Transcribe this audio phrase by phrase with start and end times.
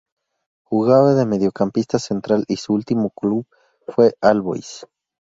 [0.63, 3.45] Jugaba de mediocampista central y su último club
[3.85, 4.87] fue All Boys.